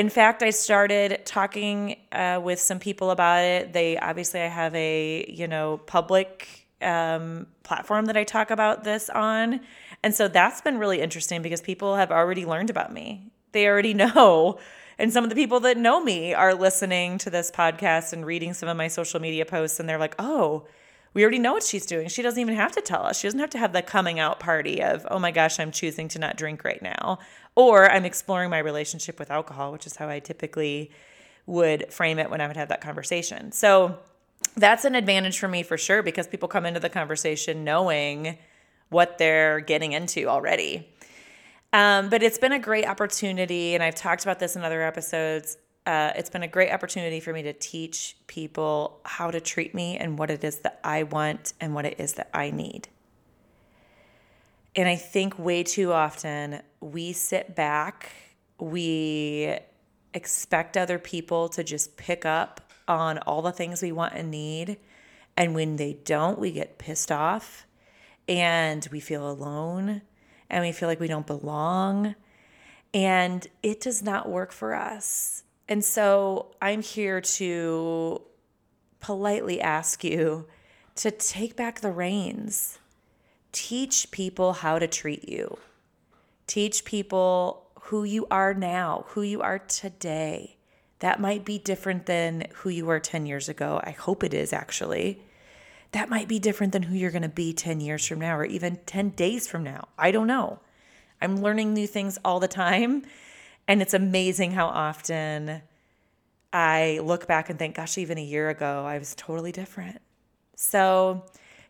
In 0.00 0.08
fact, 0.08 0.42
I 0.42 0.48
started 0.48 1.26
talking 1.26 1.96
uh, 2.10 2.40
with 2.42 2.58
some 2.58 2.78
people 2.78 3.10
about 3.10 3.44
it. 3.44 3.74
They 3.74 3.98
obviously 3.98 4.40
I 4.40 4.46
have 4.46 4.74
a 4.74 5.26
you 5.28 5.46
know 5.46 5.76
public 5.76 6.66
um, 6.80 7.46
platform 7.64 8.06
that 8.06 8.16
I 8.16 8.24
talk 8.24 8.50
about 8.50 8.82
this 8.82 9.10
on, 9.10 9.60
and 10.02 10.14
so 10.14 10.26
that's 10.26 10.62
been 10.62 10.78
really 10.78 11.02
interesting 11.02 11.42
because 11.42 11.60
people 11.60 11.96
have 11.96 12.10
already 12.10 12.46
learned 12.46 12.70
about 12.70 12.94
me. 12.94 13.30
They 13.52 13.66
already 13.66 13.92
know. 14.02 14.58
And 14.98 15.12
some 15.12 15.22
of 15.22 15.28
the 15.28 15.36
people 15.36 15.60
that 15.60 15.76
know 15.76 16.02
me 16.02 16.32
are 16.32 16.54
listening 16.54 17.18
to 17.18 17.28
this 17.28 17.50
podcast 17.50 18.14
and 18.14 18.24
reading 18.24 18.54
some 18.54 18.70
of 18.70 18.78
my 18.78 18.88
social 18.88 19.20
media 19.20 19.44
posts, 19.44 19.80
and 19.80 19.86
they're 19.86 19.98
like, 19.98 20.14
oh, 20.18 20.66
we 21.12 21.22
already 21.22 21.38
know 21.38 21.52
what 21.52 21.64
she's 21.64 21.86
doing. 21.86 22.08
She 22.08 22.22
doesn't 22.22 22.40
even 22.40 22.54
have 22.54 22.72
to 22.72 22.80
tell 22.80 23.04
us. 23.04 23.18
She 23.18 23.26
doesn't 23.26 23.40
have 23.40 23.50
to 23.50 23.58
have 23.58 23.72
the 23.72 23.82
coming 23.82 24.20
out 24.20 24.38
party 24.38 24.82
of, 24.82 25.06
oh 25.10 25.18
my 25.18 25.32
gosh, 25.32 25.58
I'm 25.58 25.72
choosing 25.72 26.08
to 26.08 26.18
not 26.18 26.36
drink 26.36 26.64
right 26.64 26.80
now. 26.80 27.18
Or 27.56 27.90
I'm 27.90 28.04
exploring 28.04 28.50
my 28.50 28.58
relationship 28.58 29.18
with 29.18 29.30
alcohol, 29.30 29.72
which 29.72 29.86
is 29.86 29.96
how 29.96 30.08
I 30.08 30.20
typically 30.20 30.90
would 31.46 31.92
frame 31.92 32.18
it 32.18 32.30
when 32.30 32.40
I 32.40 32.46
would 32.46 32.56
have 32.56 32.68
that 32.68 32.80
conversation. 32.80 33.50
So 33.50 33.98
that's 34.56 34.84
an 34.84 34.94
advantage 34.94 35.38
for 35.38 35.48
me 35.48 35.62
for 35.64 35.76
sure 35.76 36.02
because 36.02 36.28
people 36.28 36.48
come 36.48 36.64
into 36.64 36.80
the 36.80 36.88
conversation 36.88 37.64
knowing 37.64 38.38
what 38.88 39.18
they're 39.18 39.60
getting 39.60 39.92
into 39.92 40.26
already. 40.28 40.88
Um, 41.72 42.08
but 42.08 42.22
it's 42.22 42.38
been 42.38 42.52
a 42.52 42.58
great 42.58 42.86
opportunity, 42.86 43.74
and 43.74 43.82
I've 43.82 43.94
talked 43.94 44.24
about 44.24 44.40
this 44.40 44.56
in 44.56 44.62
other 44.64 44.82
episodes 44.82 45.56
uh, 45.86 46.12
it's 46.14 46.30
been 46.30 46.42
a 46.42 46.48
great 46.48 46.70
opportunity 46.70 47.20
for 47.20 47.32
me 47.32 47.42
to 47.42 47.52
teach 47.52 48.16
people 48.26 49.00
how 49.04 49.30
to 49.30 49.40
treat 49.40 49.74
me 49.74 49.96
and 49.96 50.18
what 50.18 50.30
it 50.30 50.44
is 50.44 50.60
that 50.60 50.78
I 50.84 51.04
want 51.04 51.54
and 51.60 51.74
what 51.74 51.84
it 51.84 51.98
is 51.98 52.14
that 52.14 52.30
I 52.34 52.50
need. 52.50 52.88
And 54.76 54.88
I 54.88 54.96
think 54.96 55.38
way 55.38 55.62
too 55.62 55.92
often 55.92 56.62
we 56.80 57.12
sit 57.12 57.56
back, 57.56 58.12
we 58.58 59.56
expect 60.14 60.76
other 60.76 60.98
people 60.98 61.48
to 61.50 61.64
just 61.64 61.96
pick 61.96 62.24
up 62.24 62.60
on 62.86 63.18
all 63.18 63.42
the 63.42 63.52
things 63.52 63.82
we 63.82 63.92
want 63.92 64.14
and 64.14 64.30
need. 64.30 64.76
And 65.36 65.54
when 65.54 65.76
they 65.76 65.94
don't, 66.04 66.38
we 66.38 66.52
get 66.52 66.78
pissed 66.78 67.10
off 67.10 67.66
and 68.28 68.86
we 68.92 69.00
feel 69.00 69.28
alone 69.28 70.02
and 70.48 70.64
we 70.64 70.72
feel 70.72 70.88
like 70.88 71.00
we 71.00 71.08
don't 71.08 71.26
belong. 71.26 72.14
And 72.92 73.46
it 73.62 73.80
does 73.80 74.02
not 74.02 74.28
work 74.28 74.52
for 74.52 74.74
us. 74.74 75.44
And 75.70 75.84
so 75.84 76.48
I'm 76.60 76.82
here 76.82 77.20
to 77.20 78.20
politely 78.98 79.60
ask 79.60 80.02
you 80.02 80.46
to 80.96 81.12
take 81.12 81.54
back 81.54 81.80
the 81.80 81.92
reins. 81.92 82.80
Teach 83.52 84.10
people 84.10 84.52
how 84.54 84.80
to 84.80 84.88
treat 84.88 85.28
you. 85.28 85.58
Teach 86.48 86.84
people 86.84 87.68
who 87.82 88.02
you 88.02 88.26
are 88.32 88.52
now, 88.52 89.04
who 89.10 89.22
you 89.22 89.40
are 89.42 89.60
today. 89.60 90.56
That 90.98 91.20
might 91.20 91.44
be 91.44 91.58
different 91.58 92.06
than 92.06 92.48
who 92.56 92.68
you 92.68 92.84
were 92.84 92.98
10 92.98 93.24
years 93.24 93.48
ago. 93.48 93.80
I 93.82 93.92
hope 93.92 94.24
it 94.24 94.34
is 94.34 94.52
actually. 94.52 95.22
That 95.92 96.10
might 96.10 96.26
be 96.26 96.40
different 96.40 96.72
than 96.72 96.82
who 96.82 96.96
you're 96.96 97.10
going 97.12 97.22
to 97.22 97.28
be 97.28 97.52
10 97.52 97.80
years 97.80 98.06
from 98.06 98.18
now 98.18 98.36
or 98.36 98.44
even 98.44 98.80
10 98.86 99.10
days 99.10 99.46
from 99.46 99.62
now. 99.62 99.86
I 99.96 100.10
don't 100.10 100.26
know. 100.26 100.58
I'm 101.22 101.40
learning 101.40 101.74
new 101.74 101.86
things 101.86 102.18
all 102.24 102.40
the 102.40 102.48
time. 102.48 103.04
And 103.70 103.80
it's 103.80 103.94
amazing 103.94 104.50
how 104.50 104.66
often 104.66 105.62
I 106.52 106.98
look 107.04 107.28
back 107.28 107.50
and 107.50 107.56
think, 107.56 107.76
gosh, 107.76 107.98
even 107.98 108.18
a 108.18 108.20
year 108.20 108.48
ago, 108.48 108.84
I 108.84 108.98
was 108.98 109.14
totally 109.14 109.52
different. 109.52 110.00
So 110.56 111.24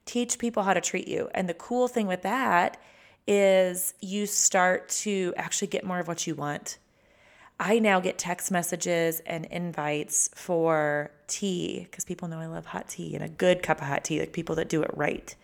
teach 0.07 0.39
people 0.39 0.63
how 0.63 0.73
to 0.73 0.81
treat 0.81 1.07
you. 1.07 1.29
And 1.35 1.47
the 1.47 1.53
cool 1.53 1.89
thing 1.89 2.07
with 2.07 2.23
that 2.23 2.79
is 3.27 3.93
you 4.01 4.25
start 4.25 4.89
to 4.89 5.35
actually 5.37 5.69
get 5.69 5.85
more 5.85 5.99
of 5.99 6.09
what 6.09 6.27
you 6.27 6.35
want. 6.35 6.79
I 7.61 7.79
now 7.81 8.01
get 8.01 8.17
text 8.17 8.51
messages 8.51 9.21
and 9.27 9.45
invites 9.45 10.31
for 10.35 11.11
tea 11.27 11.81
because 11.83 12.07
people 12.07 12.29
know 12.29 12.41
I 12.41 12.47
love 12.47 12.65
hot 12.65 12.89
tea 12.89 13.15
and 13.15 13.23
a 13.23 13.29
good 13.29 13.63
cup 13.63 13.83
of 13.83 13.89
hot 13.89 14.05
tea, 14.05 14.21
like 14.21 14.33
people 14.33 14.55
that 14.55 14.71
do 14.71 14.81
it 14.81 14.91
right, 14.95 15.37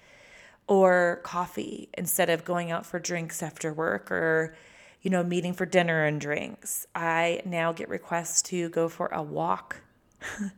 or 0.66 1.20
coffee 1.22 1.90
instead 1.98 2.30
of 2.30 2.46
going 2.46 2.70
out 2.70 2.86
for 2.86 2.98
drinks 2.98 3.42
after 3.42 3.75
work 3.75 4.10
or, 4.10 4.56
you 5.06 5.10
know, 5.10 5.22
meeting 5.22 5.52
for 5.52 5.64
dinner 5.64 6.04
and 6.04 6.20
drinks. 6.20 6.84
I 6.92 7.40
now 7.44 7.72
get 7.72 7.88
requests 7.88 8.42
to 8.42 8.68
go 8.70 8.88
for 8.88 9.06
a 9.06 9.22
walk 9.22 9.76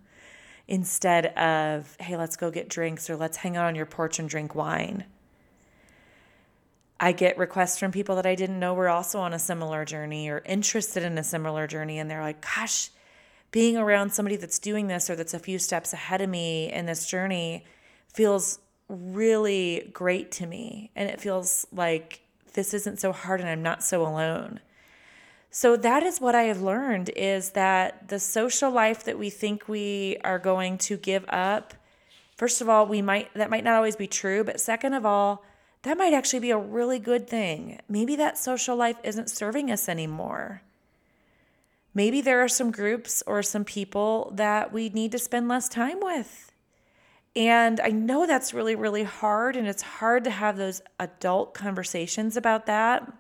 instead 0.67 1.27
of, 1.37 1.95
hey, 2.01 2.17
let's 2.17 2.35
go 2.39 2.51
get 2.51 2.71
drinks 2.71 3.11
or 3.11 3.17
let's 3.17 3.37
hang 3.37 3.59
out 3.59 3.67
on 3.67 3.75
your 3.75 3.85
porch 3.85 4.19
and 4.19 4.27
drink 4.27 4.55
wine. 4.55 5.05
I 6.99 7.13
get 7.13 7.37
requests 7.37 7.79
from 7.79 7.93
people 7.93 8.17
that 8.17 8.25
I 8.25 8.35
didn't 8.35 8.59
know 8.59 8.73
were 8.73 8.89
also 8.89 9.21
on 9.21 9.35
a 9.35 9.39
similar 9.39 9.85
journey 9.85 10.31
or 10.31 10.41
interested 10.47 11.03
in 11.03 11.19
a 11.19 11.25
similar 11.25 11.67
journey. 11.67 11.99
And 11.99 12.11
they're 12.11 12.23
like, 12.23 12.41
gosh, 12.41 12.89
being 13.51 13.77
around 13.77 14.15
somebody 14.15 14.37
that's 14.37 14.59
doing 14.59 14.87
this 14.87 15.11
or 15.11 15.15
that's 15.15 15.35
a 15.35 15.39
few 15.39 15.59
steps 15.59 15.93
ahead 15.93 16.23
of 16.23 16.31
me 16.31 16.73
in 16.73 16.87
this 16.87 17.07
journey 17.07 17.67
feels 18.15 18.61
really 18.89 19.91
great 19.93 20.33
to 20.33 20.47
me. 20.47 20.91
And 20.97 21.11
it 21.11 21.21
feels 21.21 21.67
like 21.71 22.23
this 22.55 22.75
isn't 22.75 23.01
so 23.01 23.13
hard 23.13 23.41
and 23.41 23.49
I'm 23.49 23.63
not 23.63 23.83
so 23.83 24.03
alone. 24.03 24.61
So 25.51 25.77
that 25.77 26.03
is 26.03 26.21
what 26.21 26.35
I 26.35 26.43
have 26.43 26.61
learned 26.61 27.11
is 27.17 27.51
that 27.51 28.09
the 28.09 28.21
social 28.21 28.71
life 28.71 29.05
that 29.05 29.19
we 29.19 29.31
think 29.31 29.69
we 29.69 30.19
are 30.23 30.39
going 30.39 30.79
to 30.79 30.97
give 30.97 31.25
up, 31.29 31.75
first 32.37 32.61
of 32.61 32.69
all, 32.69 32.87
we 32.87 33.01
might 33.01 33.33
that 33.35 33.51
might 33.51 33.65
not 33.65 33.77
always 33.77 33.97
be 33.97 34.07
true, 34.07 34.45
but 34.45 34.61
second 34.61 34.93
of 34.93 35.07
all, 35.07 35.45
that 35.83 35.97
might 35.97 36.13
actually 36.13 36.41
be 36.41 36.51
a 36.51 36.59
really 36.59 36.99
good 36.99 37.29
thing. 37.29 37.81
Maybe 37.89 38.17
that 38.17 38.37
social 38.37 38.77
life 38.77 38.99
isn't 39.03 39.31
serving 39.31 39.71
us 39.71 39.89
anymore. 39.89 40.63
Maybe 41.95 42.21
there 42.21 42.41
are 42.43 42.49
some 42.49 42.71
groups 42.71 43.23
or 43.27 43.43
some 43.43 43.65
people 43.65 44.33
that 44.35 44.73
we 44.73 44.89
need 44.91 45.13
to 45.13 45.19
spend 45.19 45.49
less 45.49 45.69
time 45.69 45.99
with. 46.01 46.48
And 47.37 47.81
I 47.81 47.89
know 47.91 48.27
that's 48.27 48.55
really, 48.55 48.75
really 48.75 49.05
hard, 49.05 49.57
and 49.57 49.69
it's 49.69 49.83
hard 49.83 50.25
to 50.25 50.31
have 50.31 50.57
those 50.57 50.83
adult 50.99 51.55
conversations 51.55 52.37
about 52.37 52.67
that. 52.67 53.13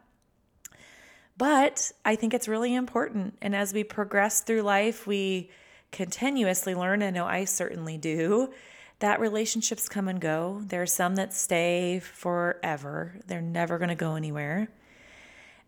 But 1.37 1.93
I 2.05 2.17
think 2.17 2.35
it's 2.35 2.49
really 2.49 2.75
important. 2.75 3.39
And 3.41 3.55
as 3.55 3.73
we 3.73 3.85
progress 3.85 4.41
through 4.41 4.63
life, 4.63 5.07
we 5.07 5.51
continuously 5.93 6.75
learn. 6.75 7.03
I 7.03 7.11
know 7.11 7.27
I 7.27 7.45
certainly 7.45 7.97
do. 7.97 8.53
That 8.99 9.21
relationships 9.21 9.89
come 9.89 10.09
and 10.09 10.21
go. 10.21 10.63
There 10.67 10.83
are 10.83 10.87
some 10.87 11.15
that 11.15 11.33
stay 11.33 12.01
forever, 12.01 13.21
they're 13.27 13.41
never 13.41 13.79
going 13.79 13.91
to 13.91 13.95
go 13.95 14.17
anywhere. 14.17 14.69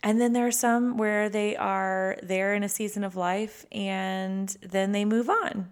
And 0.02 0.20
then 0.20 0.32
there 0.32 0.46
are 0.46 0.52
some 0.52 0.96
where 0.96 1.28
they 1.28 1.56
are 1.56 2.16
there 2.22 2.54
in 2.54 2.62
a 2.62 2.68
season 2.68 3.04
of 3.04 3.16
life 3.16 3.66
and 3.70 4.48
then 4.62 4.92
they 4.92 5.04
move 5.04 5.28
on. 5.28 5.70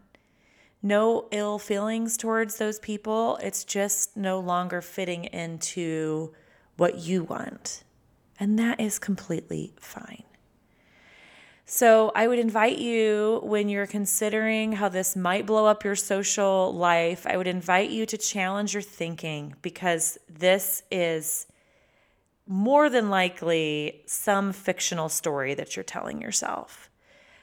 No 0.82 1.26
ill 1.30 1.58
feelings 1.58 2.16
towards 2.16 2.56
those 2.56 2.78
people. 2.78 3.38
It's 3.42 3.64
just 3.64 4.16
no 4.16 4.38
longer 4.38 4.80
fitting 4.80 5.25
into 5.25 6.32
what 6.76 6.99
you 6.99 7.25
want. 7.25 7.82
And 8.38 8.58
that 8.58 8.80
is 8.80 8.99
completely 8.99 9.75
fine. 9.80 10.23
So, 11.70 12.12
I 12.14 12.26
would 12.28 12.38
invite 12.38 12.78
you 12.78 13.40
when 13.42 13.68
you're 13.68 13.87
considering 13.87 14.73
how 14.73 14.88
this 14.88 15.14
might 15.14 15.44
blow 15.44 15.66
up 15.66 15.85
your 15.85 15.97
social 15.97 16.73
life, 16.73 17.26
I 17.26 17.37
would 17.37 17.47
invite 17.47 17.90
you 17.90 18.06
to 18.06 18.16
challenge 18.16 18.73
your 18.73 18.82
thinking 18.82 19.54
because 19.61 20.16
this 20.30 20.82
is 20.90 21.47
more 22.47 22.88
than 22.88 23.11
likely 23.11 24.00
some 24.06 24.54
fictional 24.54 25.11
story 25.11 25.52
that 25.54 25.76
you're 25.76 25.82
telling 25.82 26.23
yourself. 26.23 26.88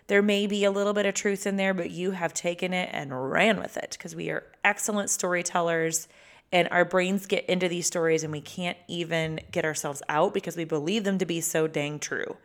There 0.07 0.21
may 0.21 0.45
be 0.45 0.63
a 0.63 0.71
little 0.71 0.93
bit 0.93 1.05
of 1.05 1.15
truth 1.15 1.47
in 1.47 1.57
there, 1.57 1.74
but 1.74 1.89
you 1.91 2.12
have 2.12 2.33
taken 2.33 2.74
it 2.74 2.89
and 2.91 3.31
ran 3.31 3.59
with 3.59 3.75
it 3.77 3.95
because 3.97 4.15
we 4.15 4.29
are 4.29 4.43
excellent 4.63 5.09
storytellers 5.09 6.07
and 6.51 6.67
our 6.69 6.85
brains 6.85 7.25
get 7.25 7.45
into 7.45 7.67
these 7.67 7.88
stories 7.88 8.24
and 8.24 8.31
we 8.31 8.41
can't 8.41 8.77
even 8.88 9.39
get 9.51 9.65
ourselves 9.65 10.03
out 10.07 10.33
because 10.33 10.55
we 10.55 10.63
believe 10.63 11.03
them 11.03 11.17
to 11.17 11.25
be 11.25 11.41
so 11.41 11.67
dang 11.67 12.00
true. 12.00 12.38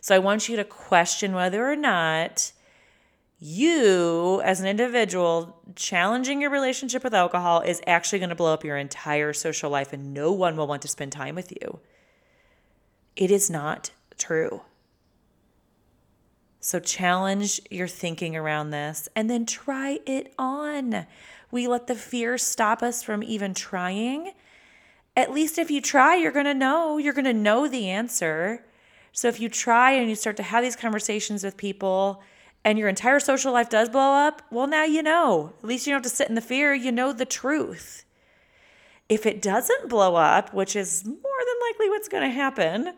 So 0.00 0.14
I 0.14 0.18
want 0.18 0.48
you 0.48 0.56
to 0.56 0.64
question 0.64 1.34
whether 1.34 1.70
or 1.70 1.76
not 1.76 2.52
you, 3.38 4.40
as 4.42 4.60
an 4.60 4.66
individual, 4.66 5.60
challenging 5.76 6.40
your 6.40 6.50
relationship 6.50 7.04
with 7.04 7.14
alcohol 7.14 7.60
is 7.60 7.80
actually 7.86 8.18
going 8.18 8.28
to 8.30 8.34
blow 8.34 8.52
up 8.52 8.64
your 8.64 8.76
entire 8.76 9.32
social 9.32 9.70
life 9.70 9.92
and 9.92 10.12
no 10.12 10.32
one 10.32 10.56
will 10.56 10.66
want 10.66 10.82
to 10.82 10.88
spend 10.88 11.12
time 11.12 11.34
with 11.34 11.52
you. 11.52 11.80
It 13.16 13.30
is 13.30 13.48
not 13.48 13.90
true. 14.18 14.62
So 16.64 16.80
challenge 16.80 17.60
your 17.70 17.86
thinking 17.86 18.34
around 18.34 18.70
this 18.70 19.06
and 19.14 19.28
then 19.28 19.44
try 19.44 19.98
it 20.06 20.32
on. 20.38 21.04
We 21.50 21.68
let 21.68 21.88
the 21.88 21.94
fear 21.94 22.38
stop 22.38 22.82
us 22.82 23.02
from 23.02 23.22
even 23.22 23.52
trying. 23.52 24.32
At 25.14 25.30
least 25.30 25.58
if 25.58 25.70
you 25.70 25.82
try, 25.82 26.16
you're 26.16 26.32
going 26.32 26.46
to 26.46 26.54
know. 26.54 26.96
You're 26.96 27.12
going 27.12 27.26
to 27.26 27.34
know 27.34 27.68
the 27.68 27.90
answer. 27.90 28.64
So 29.12 29.28
if 29.28 29.40
you 29.40 29.50
try 29.50 29.90
and 29.90 30.08
you 30.08 30.14
start 30.14 30.38
to 30.38 30.42
have 30.42 30.64
these 30.64 30.74
conversations 30.74 31.44
with 31.44 31.58
people 31.58 32.22
and 32.64 32.78
your 32.78 32.88
entire 32.88 33.20
social 33.20 33.52
life 33.52 33.68
does 33.68 33.90
blow 33.90 34.14
up, 34.14 34.40
well, 34.50 34.66
now 34.66 34.84
you 34.84 35.02
know. 35.02 35.52
At 35.58 35.68
least 35.68 35.86
you 35.86 35.90
don't 35.92 36.02
have 36.02 36.10
to 36.10 36.16
sit 36.16 36.30
in 36.30 36.34
the 36.34 36.40
fear, 36.40 36.72
you 36.72 36.90
know 36.90 37.12
the 37.12 37.26
truth. 37.26 38.06
If 39.10 39.26
it 39.26 39.42
doesn't 39.42 39.90
blow 39.90 40.14
up, 40.14 40.54
which 40.54 40.76
is 40.76 41.04
more 41.04 41.14
than 41.14 41.70
likely 41.70 41.90
what's 41.90 42.08
going 42.08 42.22
to 42.26 42.34
happen, 42.34 42.94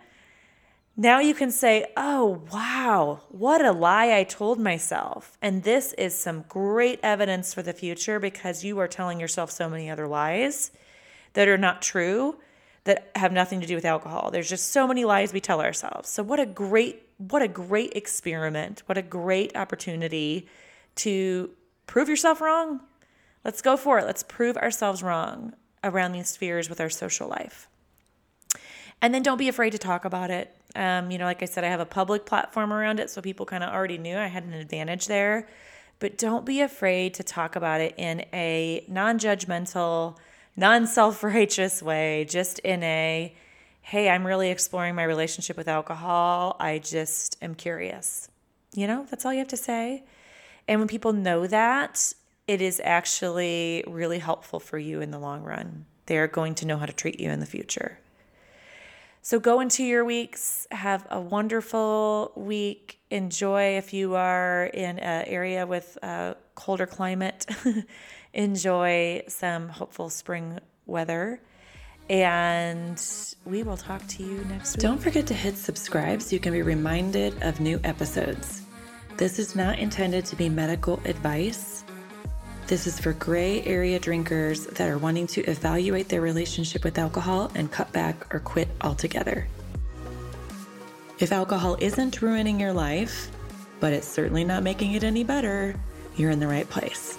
now 0.96 1.20
you 1.20 1.34
can 1.34 1.50
say, 1.50 1.86
oh, 1.96 2.42
wow, 2.52 3.20
what 3.28 3.64
a 3.64 3.72
lie 3.72 4.16
I 4.16 4.24
told 4.24 4.58
myself. 4.58 5.36
And 5.42 5.62
this 5.62 5.92
is 5.94 6.16
some 6.16 6.44
great 6.48 7.00
evidence 7.02 7.52
for 7.52 7.62
the 7.62 7.74
future 7.74 8.18
because 8.18 8.64
you 8.64 8.78
are 8.78 8.88
telling 8.88 9.20
yourself 9.20 9.50
so 9.50 9.68
many 9.68 9.90
other 9.90 10.08
lies 10.08 10.70
that 11.34 11.48
are 11.48 11.58
not 11.58 11.82
true 11.82 12.36
that 12.84 13.10
have 13.16 13.32
nothing 13.32 13.60
to 13.60 13.66
do 13.66 13.74
with 13.74 13.84
alcohol. 13.84 14.30
There's 14.30 14.48
just 14.48 14.72
so 14.72 14.86
many 14.86 15.04
lies 15.04 15.32
we 15.32 15.40
tell 15.40 15.60
ourselves. 15.60 16.08
So 16.08 16.22
what 16.22 16.40
a 16.40 16.46
great 16.46 17.02
what 17.18 17.42
a 17.42 17.48
great 17.48 17.94
experiment. 17.94 18.82
What 18.86 18.98
a 18.98 19.02
great 19.02 19.56
opportunity 19.56 20.46
to 20.96 21.50
prove 21.86 22.08
yourself 22.08 22.40
wrong. 22.40 22.80
Let's 23.44 23.62
go 23.62 23.76
for 23.76 23.98
it. 23.98 24.04
Let's 24.04 24.22
prove 24.22 24.56
ourselves 24.56 25.02
wrong 25.02 25.54
around 25.82 26.12
these 26.12 26.36
fears 26.36 26.68
with 26.68 26.80
our 26.80 26.90
social 26.90 27.28
life. 27.28 27.68
And 29.00 29.14
then 29.14 29.22
don't 29.22 29.38
be 29.38 29.48
afraid 29.48 29.70
to 29.70 29.78
talk 29.78 30.04
about 30.04 30.30
it. 30.30 30.54
Um, 30.76 31.10
you 31.10 31.18
know, 31.18 31.24
like 31.24 31.42
I 31.42 31.46
said, 31.46 31.64
I 31.64 31.68
have 31.68 31.80
a 31.80 31.86
public 31.86 32.26
platform 32.26 32.72
around 32.72 33.00
it, 33.00 33.10
so 33.10 33.22
people 33.22 33.46
kind 33.46 33.64
of 33.64 33.72
already 33.72 33.98
knew 33.98 34.16
I 34.16 34.26
had 34.26 34.44
an 34.44 34.52
advantage 34.52 35.06
there. 35.06 35.48
But 35.98 36.18
don't 36.18 36.44
be 36.44 36.60
afraid 36.60 37.14
to 37.14 37.22
talk 37.22 37.56
about 37.56 37.80
it 37.80 37.94
in 37.96 38.24
a 38.32 38.84
non 38.86 39.18
judgmental, 39.18 40.16
non 40.54 40.86
self 40.86 41.22
righteous 41.24 41.82
way, 41.82 42.26
just 42.28 42.58
in 42.60 42.82
a, 42.82 43.34
hey, 43.80 44.10
I'm 44.10 44.26
really 44.26 44.50
exploring 44.50 44.94
my 44.94 45.04
relationship 45.04 45.56
with 45.56 45.68
alcohol. 45.68 46.56
I 46.60 46.78
just 46.78 47.38
am 47.40 47.54
curious. 47.54 48.28
You 48.74 48.86
know, 48.86 49.06
that's 49.08 49.24
all 49.24 49.32
you 49.32 49.38
have 49.38 49.48
to 49.48 49.56
say. 49.56 50.04
And 50.68 50.80
when 50.80 50.88
people 50.88 51.12
know 51.12 51.46
that, 51.46 52.12
it 52.46 52.60
is 52.60 52.80
actually 52.84 53.82
really 53.86 54.18
helpful 54.18 54.60
for 54.60 54.78
you 54.78 55.00
in 55.00 55.10
the 55.10 55.18
long 55.18 55.42
run. 55.42 55.86
They're 56.06 56.28
going 56.28 56.54
to 56.56 56.66
know 56.66 56.76
how 56.76 56.86
to 56.86 56.92
treat 56.92 57.18
you 57.18 57.30
in 57.30 57.40
the 57.40 57.46
future. 57.46 57.98
So 59.26 59.40
go 59.40 59.58
into 59.58 59.82
your 59.82 60.04
weeks, 60.04 60.68
have 60.70 61.04
a 61.10 61.20
wonderful 61.20 62.30
week. 62.36 63.00
Enjoy 63.10 63.76
if 63.76 63.92
you 63.92 64.14
are 64.14 64.66
in 64.66 65.00
an 65.00 65.24
area 65.26 65.66
with 65.66 65.98
a 66.00 66.36
colder 66.54 66.86
climate, 66.86 67.44
enjoy 68.32 69.24
some 69.26 69.68
hopeful 69.68 70.10
spring 70.10 70.60
weather. 70.86 71.40
And 72.08 73.04
we 73.44 73.64
will 73.64 73.76
talk 73.76 74.06
to 74.06 74.22
you 74.22 74.44
next 74.48 74.76
week. 74.76 74.82
Don't 74.82 75.02
forget 75.02 75.26
to 75.26 75.34
hit 75.34 75.56
subscribe 75.56 76.22
so 76.22 76.36
you 76.36 76.38
can 76.38 76.52
be 76.52 76.62
reminded 76.62 77.42
of 77.42 77.58
new 77.58 77.80
episodes. 77.82 78.62
This 79.16 79.40
is 79.40 79.56
not 79.56 79.80
intended 79.80 80.24
to 80.26 80.36
be 80.36 80.48
medical 80.48 81.00
advice. 81.04 81.82
This 82.66 82.88
is 82.88 82.98
for 82.98 83.12
gray 83.12 83.62
area 83.62 84.00
drinkers 84.00 84.66
that 84.66 84.88
are 84.90 84.98
wanting 84.98 85.28
to 85.28 85.40
evaluate 85.42 86.08
their 86.08 86.20
relationship 86.20 86.82
with 86.82 86.98
alcohol 86.98 87.52
and 87.54 87.70
cut 87.70 87.92
back 87.92 88.34
or 88.34 88.40
quit 88.40 88.68
altogether. 88.80 89.46
If 91.20 91.30
alcohol 91.30 91.76
isn't 91.78 92.20
ruining 92.20 92.58
your 92.58 92.72
life, 92.72 93.30
but 93.78 93.92
it's 93.92 94.08
certainly 94.08 94.42
not 94.42 94.64
making 94.64 94.94
it 94.94 95.04
any 95.04 95.22
better, 95.22 95.76
you're 96.16 96.32
in 96.32 96.40
the 96.40 96.48
right 96.48 96.68
place. 96.68 97.16